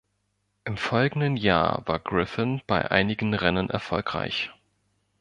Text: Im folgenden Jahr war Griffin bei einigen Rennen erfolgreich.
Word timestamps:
Im 0.65 0.77
folgenden 0.77 1.37
Jahr 1.37 1.83
war 1.85 1.99
Griffin 1.99 2.63
bei 2.65 2.89
einigen 2.89 3.35
Rennen 3.35 3.69
erfolgreich. 3.69 4.49